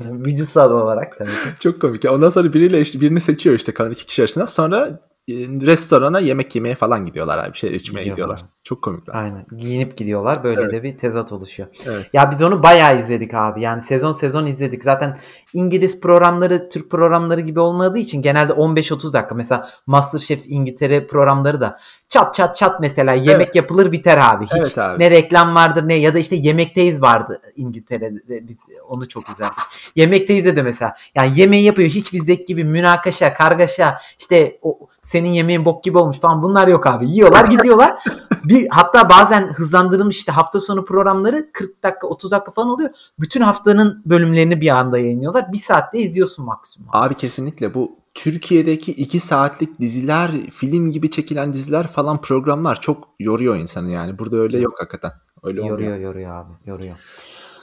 Vücutsal 0.00 0.70
olarak 0.70 1.18
tabii 1.18 1.30
ki. 1.30 1.48
Çok 1.60 1.80
komik. 1.80 2.04
ya. 2.04 2.14
Ondan 2.14 2.30
sonra 2.30 2.52
biriyle 2.52 2.80
işte, 2.80 3.00
birini 3.00 3.20
seçiyor 3.20 3.56
işte 3.56 3.74
kalan 3.74 3.90
iki 3.90 4.06
kişi 4.06 4.22
arasında. 4.22 4.46
Sonra 4.46 5.00
restorana 5.28 6.20
yemek 6.20 6.54
yemeye 6.54 6.74
falan 6.74 7.06
gidiyorlar 7.06 7.38
abi. 7.44 7.52
Bir 7.52 7.58
şeyler 7.58 7.74
içmeye 7.74 8.00
Gidiyorlar. 8.02 8.34
gidiyorlar. 8.34 8.54
Çok 8.64 8.82
komikler. 8.82 9.14
Aynen. 9.14 9.46
Giyinip 9.58 9.96
gidiyorlar. 9.96 10.44
Böyle 10.44 10.60
Evet. 10.62 10.72
de 10.72 10.82
bir 10.82 10.98
tezat 10.98 11.32
oluşuyor. 11.32 11.68
Evet. 11.86 12.08
Ya 12.12 12.30
biz 12.30 12.42
onu 12.42 12.62
bayağı 12.62 13.00
izledik 13.00 13.34
abi. 13.34 13.62
Yani 13.62 13.82
sezon 13.82 14.12
sezon 14.12 14.46
izledik. 14.46 14.84
Zaten 14.84 15.18
İngiliz 15.54 16.00
programları 16.00 16.68
Türk 16.68 16.90
programları 16.90 17.40
gibi 17.40 17.60
olmadığı 17.60 17.98
için 17.98 18.22
genelde 18.22 18.52
15-30 18.52 19.12
dakika. 19.12 19.34
Mesela 19.34 19.68
Masterchef 19.86 20.40
İngiltere 20.46 21.06
programları 21.06 21.60
da 21.60 21.78
çat 22.08 22.34
çat 22.34 22.56
çat 22.56 22.80
mesela 22.80 23.14
yemek 23.14 23.54
yapılır 23.54 23.92
biter 23.92 24.18
abi. 24.22 24.44
Hiç 24.44 24.52
Evet 24.56 24.78
abi. 24.78 25.02
ne 25.02 25.10
reklam 25.10 25.54
vardır 25.54 25.88
ne 25.88 25.94
ya 25.94 26.14
da 26.14 26.18
işte 26.18 26.36
yemekteyiz 26.36 27.02
vardı 27.02 27.40
İngiltere'de. 27.56 28.48
Biz 28.48 28.58
onu 28.88 29.08
çok 29.08 29.28
izlerdik. 29.28 29.58
Yemekteyiz 29.96 30.44
de, 30.44 30.56
de 30.56 30.62
mesela. 30.62 30.94
Yani 31.14 31.40
yemeği 31.40 31.64
yapıyor. 31.64 31.88
Hiç 31.88 32.12
bizdeki 32.12 32.44
gibi 32.44 32.64
münakaşa, 32.64 33.34
kargaşa 33.34 33.98
işte 34.18 34.58
o 34.62 34.78
senin 35.10 35.28
yemeğin 35.28 35.64
bok 35.64 35.84
gibi 35.84 35.98
olmuş 35.98 36.20
falan 36.20 36.42
bunlar 36.42 36.68
yok 36.68 36.86
abi. 36.86 37.10
Yiyorlar 37.10 37.44
gidiyorlar. 37.44 37.92
bir 38.44 38.68
hatta 38.70 39.10
bazen 39.10 39.48
hızlandırılmış 39.48 40.16
işte 40.16 40.32
hafta 40.32 40.60
sonu 40.60 40.84
programları 40.84 41.52
40 41.52 41.82
dakika 41.82 42.06
30 42.06 42.30
dakika 42.30 42.52
falan 42.52 42.68
oluyor. 42.68 42.90
Bütün 43.18 43.40
haftanın 43.40 44.02
bölümlerini 44.06 44.60
bir 44.60 44.68
anda 44.68 44.98
yayınlıyorlar. 44.98 45.52
Bir 45.52 45.58
saatte 45.58 45.98
izliyorsun 45.98 46.44
maksimum. 46.44 46.88
Abi 46.92 47.14
kesinlikle 47.14 47.74
bu 47.74 47.98
Türkiye'deki 48.14 48.92
iki 48.92 49.20
saatlik 49.20 49.80
diziler, 49.80 50.30
film 50.50 50.90
gibi 50.90 51.10
çekilen 51.10 51.52
diziler 51.52 51.86
falan 51.86 52.20
programlar 52.20 52.80
çok 52.80 53.08
yoruyor 53.18 53.56
insanı 53.56 53.90
yani. 53.90 54.18
Burada 54.18 54.36
öyle 54.36 54.58
yok 54.58 54.74
hakikaten. 54.78 55.10
Öyle 55.42 55.60
olmuyor. 55.60 55.78
Yoruyor 55.78 55.98
yoruyor 55.98 56.36
abi 56.36 56.52
yoruyor. 56.66 56.96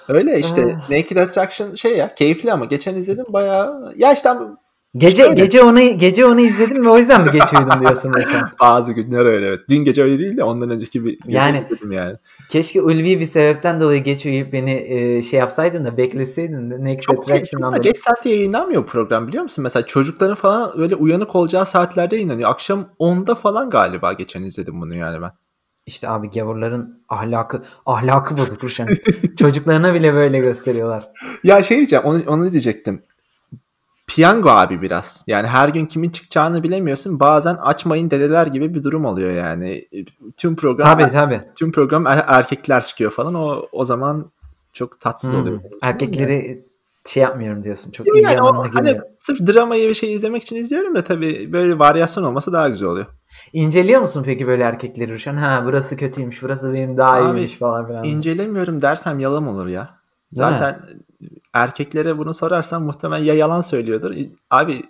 Öyle 0.07 0.39
işte 0.39 0.77
Ah. 0.79 0.89
Naked 0.89 1.17
Attraction 1.17 1.73
şey 1.73 1.97
ya 1.97 2.15
keyifli 2.15 2.53
ama 2.53 2.65
geçen 2.65 2.95
izledim 2.95 3.25
bayağı 3.29 3.93
ya 3.97 4.13
işte 4.13 4.29
Gece 4.97 5.23
Şöyle. 5.23 5.33
gece 5.43 5.63
onu 5.63 5.79
gece 5.97 6.25
onu 6.25 6.39
izledim 6.41 6.85
ve 6.85 6.89
o 6.89 6.97
yüzden 6.97 7.21
mi 7.25 7.31
geç 7.31 7.53
uyudum 7.53 7.79
diyorsun 7.81 8.13
Başan? 8.13 8.49
bazı 8.59 8.93
günler 8.93 9.25
öyle 9.25 9.47
evet. 9.47 9.59
Dün 9.69 9.77
gece 9.77 10.03
öyle 10.03 10.19
değil 10.19 10.37
de 10.37 10.43
ondan 10.43 10.69
önceki 10.69 11.05
bir 11.05 11.11
gece 11.11 11.37
Yani- 11.37 11.65
izledim 11.69 11.91
yani. 11.91 12.15
Keşke 12.49 12.81
ulvi 12.81 13.19
bir 13.19 13.25
sebepten 13.25 13.79
dolayı 13.81 14.03
geç 14.03 14.25
uyuyup 14.25 14.53
beni 14.53 14.71
e, 14.71 15.21
şey 15.21 15.39
yapsaydın 15.39 15.85
da 15.85 15.97
bekleseydin 15.97 16.71
de 16.71 16.83
Naked 16.83 16.99
Çok, 16.99 17.17
Attraction'dan 17.19 17.67
da 17.73 17.77
dolayı. 17.77 17.83
geç 17.93 17.97
saatte 17.97 18.29
yayınlanmıyor 18.29 18.85
program 18.85 19.27
biliyor 19.27 19.43
musun? 19.43 19.63
Mesela 19.63 19.85
çocukların 19.85 20.35
falan 20.35 20.71
öyle 20.79 20.95
uyanık 20.95 21.35
olacağı 21.35 21.65
saatlerde 21.65 22.15
yayınlanıyor. 22.15 22.49
Akşam 22.49 22.85
10'da 22.99 23.35
falan 23.35 23.69
galiba 23.69 24.13
geçen 24.13 24.43
izledim 24.43 24.81
bunu 24.81 24.95
yani 24.95 25.21
ben. 25.21 25.31
İşte 25.85 26.09
abi 26.09 26.29
gavurların 26.29 27.03
ahlakı 27.09 27.61
ahlakı 27.85 28.37
bozuk 28.37 28.63
Ruşen. 28.63 28.87
Çocuklarına 29.39 29.93
bile 29.93 30.13
böyle 30.13 30.39
gösteriyorlar. 30.39 31.07
Ya 31.43 31.63
şey 31.63 31.77
diyeceğim 31.77 32.05
onu, 32.05 32.21
onu 32.27 32.51
diyecektim. 32.51 33.01
Piyango 34.07 34.49
abi 34.49 34.81
biraz. 34.81 35.23
Yani 35.27 35.47
her 35.47 35.69
gün 35.69 35.85
kimin 35.85 36.09
çıkacağını 36.09 36.63
bilemiyorsun. 36.63 37.19
Bazen 37.19 37.55
açmayın 37.55 38.11
dedeler 38.11 38.47
gibi 38.47 38.73
bir 38.73 38.83
durum 38.83 39.05
oluyor 39.05 39.31
yani. 39.31 39.87
Tüm 40.37 40.55
program 40.55 40.97
Tabii 40.97 41.11
tabii. 41.11 41.41
tüm 41.55 41.71
program 41.71 42.07
er- 42.07 42.25
erkekler 42.27 42.85
çıkıyor 42.85 43.11
falan. 43.11 43.33
O 43.35 43.67
o 43.71 43.85
zaman 43.85 44.31
çok 44.73 44.99
tatsız 44.99 45.33
Hmm. 45.33 45.41
oluyor. 45.41 45.59
Erkekleri 45.81 46.63
şey 47.05 47.23
yapmıyorum 47.23 47.63
diyorsun. 47.63 47.91
Çok 47.91 48.07
Yani, 48.07 48.19
iyi 48.19 48.23
yani 48.23 48.41
o, 48.41 48.65
hani 48.73 48.99
sırf 49.17 49.39
dramayı 49.39 49.89
bir 49.89 49.93
şey 49.93 50.13
izlemek 50.13 50.43
için 50.43 50.55
izliyorum 50.55 50.95
da 50.95 51.03
tabii 51.03 51.53
böyle 51.53 51.79
varyasyon 51.79 52.23
olması 52.23 52.53
daha 52.53 52.69
güzel 52.69 52.87
oluyor. 52.87 53.05
İnceliyor 53.53 54.01
musun 54.01 54.23
peki 54.25 54.47
böyle 54.47 54.63
erkekleri 54.63 55.13
Ruşen? 55.13 55.37
Ha 55.37 55.61
burası 55.65 55.97
kötüymüş, 55.97 56.43
burası 56.43 56.73
benim 56.73 56.97
daha 56.97 57.11
Abi, 57.15 57.37
iyiymiş 57.39 57.57
falan 57.57 57.87
filan. 57.87 58.03
İncelemiyorum 58.03 58.81
dersem 58.81 59.19
yalan 59.19 59.47
olur 59.47 59.67
ya. 59.67 59.89
Zaten 60.31 60.79
erkeklere 61.57 62.17
bunu 62.17 62.33
sorarsan 62.33 62.83
muhtemelen 62.83 63.23
ya 63.23 63.33
yalan 63.33 63.61
söylüyordur. 63.61 64.15
Abi 64.49 64.83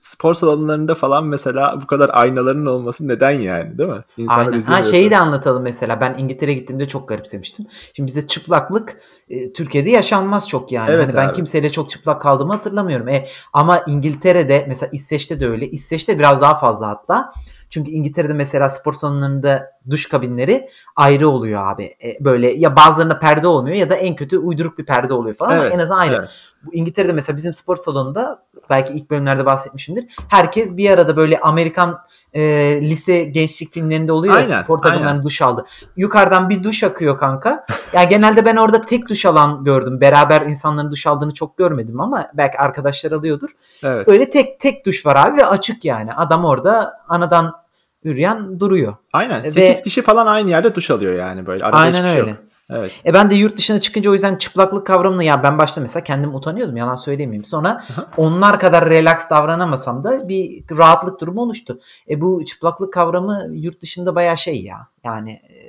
spor 0.00 0.34
salonlarında 0.34 0.94
falan 0.94 1.24
mesela 1.26 1.82
bu 1.82 1.86
kadar 1.86 2.10
aynaların 2.12 2.66
olması 2.66 3.08
neden 3.08 3.30
yani 3.30 3.78
değil 3.78 3.88
mi? 3.88 4.04
İnsanlar 4.16 4.52
Aynen. 4.52 4.60
Ha 4.60 4.82
şeyi 4.82 5.10
de 5.10 5.18
anlatalım 5.18 5.62
mesela. 5.62 6.00
Ben 6.00 6.14
İngiltere'ye 6.18 6.58
gittiğimde 6.58 6.88
çok 6.88 7.08
garipsemiştim. 7.08 7.66
Şimdi 7.96 8.06
bize 8.06 8.26
çıplaklık 8.26 9.00
e, 9.28 9.52
Türkiye'de 9.52 9.90
yaşanmaz 9.90 10.48
çok 10.48 10.72
yani. 10.72 10.90
Evet 10.90 11.06
hani 11.06 11.16
ben 11.16 11.28
abi. 11.28 11.36
kimseyle 11.36 11.70
çok 11.70 11.90
çıplak 11.90 12.22
kaldığımı 12.22 12.52
hatırlamıyorum. 12.52 13.08
E, 13.08 13.26
ama 13.52 13.82
İngiltere'de 13.86 14.64
mesela 14.68 14.90
İsveç'te 14.92 15.40
de 15.40 15.48
öyle. 15.48 15.70
İsveç'te 15.70 16.18
biraz 16.18 16.40
daha 16.40 16.58
fazla 16.58 16.88
hatta. 16.88 17.32
Çünkü 17.72 17.90
İngiltere'de 17.90 18.32
mesela 18.32 18.68
spor 18.68 18.92
salonlarında 18.92 19.72
duş 19.90 20.08
kabinleri 20.08 20.68
ayrı 20.96 21.28
oluyor 21.28 21.66
abi. 21.72 21.84
E, 21.84 22.24
böyle 22.24 22.52
ya 22.52 22.76
bazılarında 22.76 23.18
perde 23.18 23.46
olmuyor 23.46 23.76
ya 23.76 23.90
da 23.90 23.94
en 23.94 24.16
kötü 24.16 24.38
uyduruk 24.38 24.78
bir 24.78 24.86
perde 24.86 25.14
oluyor 25.14 25.36
falan 25.36 25.52
Evet, 25.52 25.64
ama 25.64 25.74
en 25.74 25.78
azından 25.78 26.00
ayrı. 26.00 26.16
evet. 26.16 26.30
Bu 26.64 26.74
İngiltere'de 26.74 27.12
mesela 27.12 27.36
bizim 27.36 27.54
spor 27.54 27.76
salonunda 27.76 28.42
belki 28.70 28.92
ilk 28.92 29.10
bölümlerde 29.10 29.46
bahsetmişimdir. 29.46 30.04
Herkes 30.28 30.76
bir 30.76 30.90
arada 30.90 31.16
böyle 31.16 31.40
Amerikan 31.40 31.98
e, 32.34 32.42
lise 32.80 33.24
gençlik 33.24 33.72
filmlerinde 33.72 34.12
oluyor 34.12 34.34
ya 34.34 34.40
Aynen, 34.40 34.62
spor 34.62 34.78
takımlarının 34.78 35.22
duş 35.22 35.42
aldı. 35.42 35.64
Yukarıdan 35.96 36.50
bir 36.50 36.62
duş 36.62 36.84
akıyor 36.84 37.18
kanka. 37.18 37.66
Ya 37.92 38.04
genelde 38.04 38.44
ben 38.44 38.56
orada 38.56 38.84
tek 38.84 39.08
duş 39.08 39.26
alan 39.26 39.64
gördüm. 39.64 40.00
Beraber 40.00 40.42
insanların 40.42 40.90
duş 40.90 41.06
aldığını 41.06 41.34
çok 41.34 41.58
görmedim 41.58 42.00
ama 42.00 42.30
belki 42.34 42.58
arkadaşlar 42.58 43.12
alıyordur. 43.12 43.50
Evet. 43.82 44.06
Böyle 44.06 44.30
tek 44.30 44.60
tek 44.60 44.86
duş 44.86 45.06
var 45.06 45.16
abi 45.16 45.36
ve 45.36 45.46
açık 45.46 45.84
yani. 45.84 46.14
Adam 46.14 46.44
orada 46.44 46.94
anadan 47.08 47.61
üreyen 48.04 48.60
duruyor. 48.60 48.94
Aynen. 49.12 49.44
Ve- 49.44 49.50
8 49.50 49.82
kişi 49.82 50.02
falan 50.02 50.26
aynı 50.26 50.50
yerde 50.50 50.74
duş 50.74 50.90
alıyor 50.90 51.14
yani 51.14 51.46
böyle. 51.46 51.64
Arada 51.64 51.76
Aynen 51.76 51.92
hiçbir 51.92 52.08
şey 52.08 52.20
öyle. 52.20 52.30
yok. 52.30 52.38
Evet. 52.70 53.02
E 53.06 53.14
ben 53.14 53.30
de 53.30 53.34
yurt 53.34 53.56
dışına 53.56 53.80
çıkınca 53.80 54.10
o 54.10 54.12
yüzden 54.12 54.36
çıplaklık 54.36 54.86
kavramını 54.86 55.24
ya 55.24 55.42
ben 55.42 55.58
başta 55.58 55.80
mesela 55.80 56.04
kendim 56.04 56.34
utanıyordum 56.34 56.76
yalan 56.76 56.94
söylemeyeyim. 56.94 57.44
Sonra 57.44 57.68
Aha. 57.68 58.06
onlar 58.16 58.58
kadar 58.60 58.90
relax 58.90 59.30
davranamamasam 59.30 60.04
da 60.04 60.28
bir 60.28 60.64
rahatlık 60.78 61.20
durumu 61.20 61.40
oluştu. 61.40 61.80
E 62.10 62.20
bu 62.20 62.44
çıplaklık 62.44 62.92
kavramı 62.92 63.46
yurt 63.52 63.82
dışında 63.82 64.14
bayağı 64.14 64.38
şey 64.38 64.62
ya. 64.62 64.76
Yani 65.04 65.32
e, 65.32 65.61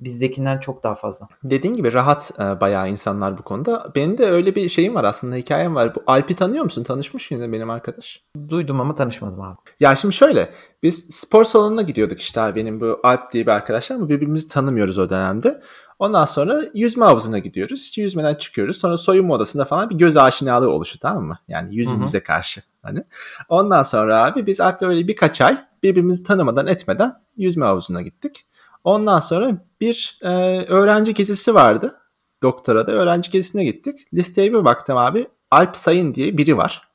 bizdekinden 0.00 0.58
çok 0.58 0.84
daha 0.84 0.94
fazla. 0.94 1.28
Dediğin 1.44 1.74
gibi 1.74 1.92
rahat 1.92 2.30
e, 2.38 2.60
bayağı 2.60 2.90
insanlar 2.90 3.38
bu 3.38 3.42
konuda. 3.42 3.92
Benim 3.94 4.18
de 4.18 4.26
öyle 4.26 4.54
bir 4.54 4.68
şeyim 4.68 4.94
var 4.94 5.04
aslında 5.04 5.36
hikayem 5.36 5.74
var. 5.74 5.94
Bu 5.94 6.02
Alp'i 6.06 6.36
tanıyor 6.36 6.64
musun? 6.64 6.84
Tanışmış 6.84 7.30
mıydın 7.30 7.52
benim 7.52 7.70
arkadaş? 7.70 8.22
Duydum 8.48 8.80
ama 8.80 8.94
tanışmadım 8.94 9.40
abi. 9.40 9.56
Ya 9.80 9.96
şimdi 9.96 10.14
şöyle 10.14 10.50
biz 10.82 11.06
spor 11.10 11.44
salonuna 11.44 11.82
gidiyorduk 11.82 12.20
işte 12.20 12.40
abi 12.40 12.60
benim 12.60 12.80
bu 12.80 13.00
Alp 13.02 13.32
diye 13.32 13.46
bir 13.46 13.50
arkadaşlar 13.50 13.96
ama 13.96 14.08
birbirimizi 14.08 14.48
tanımıyoruz 14.48 14.98
o 14.98 15.10
dönemde. 15.10 15.60
Ondan 15.98 16.24
sonra 16.24 16.64
yüzme 16.74 17.04
havuzuna 17.04 17.38
gidiyoruz. 17.38 17.82
İşte 17.82 18.02
yüzmeden 18.02 18.34
çıkıyoruz. 18.34 18.76
Sonra 18.76 18.96
soyunma 18.96 19.34
odasında 19.34 19.64
falan 19.64 19.90
bir 19.90 19.94
göz 19.94 20.16
aşinalığı 20.16 20.70
oluştu 20.70 20.98
tamam 21.02 21.24
mı? 21.24 21.38
Yani 21.48 21.74
yüzümüze 21.74 22.22
karşı 22.22 22.62
hani. 22.82 23.04
Ondan 23.48 23.82
sonra 23.82 24.24
abi 24.24 24.46
biz 24.46 24.60
Alp'le 24.60 24.80
böyle 24.80 25.08
birkaç 25.08 25.40
ay 25.40 25.58
birbirimizi 25.82 26.24
tanımadan 26.24 26.66
etmeden 26.66 27.12
yüzme 27.36 27.66
havuzuna 27.66 28.02
gittik. 28.02 28.46
Ondan 28.84 29.20
sonra 29.20 29.64
bir 29.80 30.18
e, 30.22 30.28
öğrenci 30.64 31.14
gezisi 31.14 31.54
vardı. 31.54 31.96
Doktora 32.42 32.86
da 32.86 32.92
öğrenci 32.92 33.30
gezisine 33.30 33.64
gittik. 33.64 33.98
Listeye 34.14 34.52
bir 34.52 34.64
baktım 34.64 34.96
abi. 34.96 35.28
Alp 35.50 35.76
Sayın 35.76 36.14
diye 36.14 36.38
biri 36.38 36.56
var. 36.56 36.90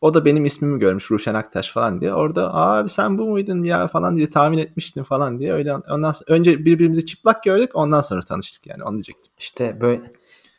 O 0.00 0.14
da 0.14 0.24
benim 0.24 0.44
ismimi 0.44 0.78
görmüş 0.78 1.10
Ruşen 1.10 1.34
Aktaş 1.34 1.72
falan 1.72 2.00
diye. 2.00 2.14
Orada 2.14 2.54
abi 2.54 2.88
sen 2.88 3.18
bu 3.18 3.26
muydun 3.26 3.62
ya 3.62 3.86
falan 3.86 4.16
diye 4.16 4.30
tahmin 4.30 4.58
etmiştin 4.58 5.02
falan 5.02 5.38
diye. 5.38 5.52
Öyle 5.52 5.74
ondan 5.74 6.12
sonra, 6.12 6.34
önce 6.34 6.64
birbirimizi 6.64 7.06
çıplak 7.06 7.42
gördük 7.42 7.70
ondan 7.74 8.00
sonra 8.00 8.20
tanıştık 8.20 8.66
yani 8.66 8.84
onu 8.84 8.92
diyecektim. 8.92 9.32
İşte 9.38 9.80
böyle 9.80 10.00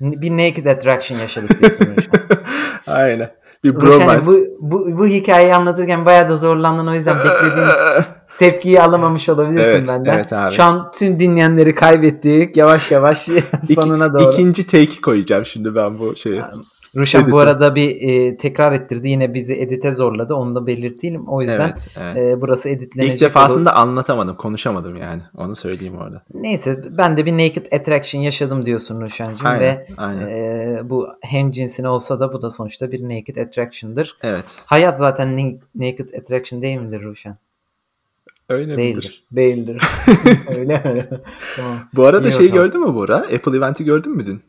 bir 0.01 0.31
naked 0.31 0.65
attraction 0.65 1.19
yaşadık 1.19 1.59
diyorsun. 1.59 1.87
Aynen. 2.87 3.35
Bir 3.63 3.75
bromance. 3.75 4.25
bu, 4.25 4.45
bu, 4.59 4.97
bu 4.97 5.07
hikayeyi 5.07 5.55
anlatırken 5.55 6.05
bayağı 6.05 6.29
da 6.29 6.37
zorlandın 6.37 6.87
o 6.87 6.93
yüzden 6.93 7.17
beklediğim 7.17 7.69
tepkiyi 8.39 8.81
alamamış 8.81 9.29
olabilirsin 9.29 9.69
Evet, 9.69 9.87
benden. 9.87 10.13
evet 10.13 10.33
abi. 10.33 10.53
Şu 10.53 10.63
an 10.63 10.91
tüm 10.99 11.19
dinleyenleri 11.19 11.75
kaybettik. 11.75 12.57
Yavaş 12.57 12.91
yavaş 12.91 13.27
sonuna 13.75 14.13
doğru. 14.13 14.31
İkinci 14.33 14.65
take'i 14.67 15.01
koyacağım 15.01 15.45
şimdi 15.45 15.75
ben 15.75 15.99
bu 15.99 16.15
şeyi. 16.15 16.41
Ruşen 16.95 17.31
bu 17.31 17.39
Edit'e. 17.41 17.51
arada 17.51 17.75
bir 17.75 18.01
e, 18.01 18.37
tekrar 18.37 18.71
ettirdi. 18.71 19.09
Yine 19.09 19.33
bizi 19.33 19.53
edite 19.53 19.93
zorladı. 19.93 20.33
Onu 20.35 20.55
da 20.55 20.67
belirtelim. 20.67 21.27
O 21.27 21.41
yüzden 21.41 21.59
Evet, 21.59 21.87
evet. 22.01 22.17
e, 22.17 22.41
burası 22.41 22.69
editlenecek. 22.69 23.15
İlk 23.15 23.21
defasında 23.21 23.75
anlatamadım, 23.75 24.35
konuşamadım 24.35 24.95
yani. 24.95 25.21
Onu 25.37 25.55
söyleyeyim 25.55 25.97
orada. 25.97 26.21
Neyse 26.33 26.83
ben 26.97 27.17
de 27.17 27.25
bir 27.25 27.33
naked 27.33 27.71
attraction 27.71 28.21
yaşadım 28.21 28.65
diyorsun 28.65 29.01
Ruşen'cim 29.01 29.47
Aynen, 29.47 29.61
ve 29.61 29.87
aynen. 29.97 30.27
e, 30.27 30.79
bu 30.83 31.07
hem 31.21 31.51
cinsine 31.51 31.89
olsa 31.89 32.19
da 32.19 32.33
bu 32.33 32.41
da 32.41 32.51
sonuçta 32.51 32.91
bir 32.91 33.03
naked 33.03 33.35
attraction'dır. 33.37 34.17
Evet. 34.23 34.61
Hayat 34.65 34.97
zaten 34.97 35.59
naked 35.75 36.13
attraction 36.13 36.61
değil 36.61 36.77
midir 36.77 37.01
Ruşen? 37.03 37.37
Öyle 38.49 38.75
midir? 38.75 39.23
Değildir. 39.31 39.81
Değildir. 39.81 39.81
Öyle 40.57 40.79
mi? 40.93 41.07
tamam. 41.55 41.79
Bu 41.93 42.05
arada 42.05 42.27
İyi 42.27 42.31
şeyi 42.31 42.51
bakalım. 42.51 42.65
gördün 42.71 42.81
mü 42.87 42.95
Bora? 42.95 43.15
Apple 43.17 43.57
Event'i 43.57 43.85
gördün 43.85 44.11
mü 44.11 44.25
dün? 44.25 44.41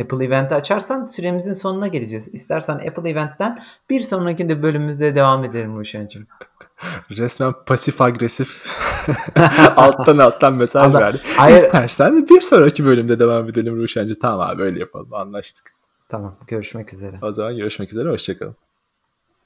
Apple 0.00 0.24
Event'i 0.24 0.54
açarsan 0.54 1.06
süremizin 1.06 1.52
sonuna 1.52 1.86
geleceğiz. 1.86 2.28
İstersen 2.34 2.74
Apple 2.74 3.10
Event'ten 3.10 3.58
bir 3.90 4.00
sonraki 4.00 4.62
bölümümüzde 4.62 5.14
devam 5.14 5.44
edelim 5.44 5.78
Ruşen'cim. 5.78 6.26
Resmen 7.10 7.54
pasif 7.66 8.00
agresif 8.00 8.64
alttan 9.76 10.18
alttan 10.18 10.54
mesaj 10.54 10.94
verdi. 10.94 11.20
Hayır. 11.36 11.56
İstersen 11.56 12.28
bir 12.28 12.40
sonraki 12.40 12.84
bölümde 12.84 13.18
devam 13.18 13.48
edelim 13.48 13.76
Ruşenci. 13.76 14.18
Tamam 14.18 14.50
abi 14.50 14.62
öyle 14.62 14.80
yapalım 14.80 15.14
anlaştık. 15.14 15.74
Tamam 16.08 16.36
görüşmek 16.46 16.92
üzere. 16.94 17.18
O 17.22 17.32
zaman 17.32 17.56
görüşmek 17.56 17.90
üzere 17.90 18.08
hoşçakalın. 18.10 18.56